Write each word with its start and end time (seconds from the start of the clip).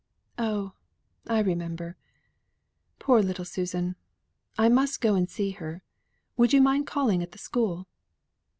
"Oh! 0.39 0.73
I 1.27 1.41
remember. 1.41 1.95
Poor 2.97 3.21
little 3.21 3.45
Susan! 3.45 3.97
I 4.57 4.67
must 4.67 4.99
go 4.99 5.13
and 5.13 5.29
see 5.29 5.51
her; 5.51 5.83
would 6.35 6.53
you 6.53 6.59
mind 6.63 6.87
calling 6.87 7.21
at 7.21 7.33
the 7.33 7.37
school?" 7.37 7.87